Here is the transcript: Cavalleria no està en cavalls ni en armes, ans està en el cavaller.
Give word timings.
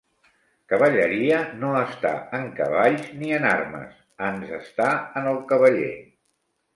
Cavalleria 0.71 1.41
no 1.63 1.73
està 1.81 2.13
en 2.37 2.47
cavalls 2.59 3.03
ni 3.19 3.29
en 3.41 3.45
armes, 3.49 3.99
ans 4.29 4.55
està 4.61 4.89
en 5.21 5.29
el 5.33 5.39
cavaller. 5.53 5.91